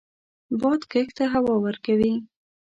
[0.59, 2.13] باد کښت ته هوا ورکوي